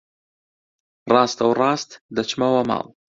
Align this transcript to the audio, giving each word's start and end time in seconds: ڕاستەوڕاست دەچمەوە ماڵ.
ڕاستەوڕاست 1.13 1.89
دەچمەوە 2.15 2.61
ماڵ. 2.69 2.83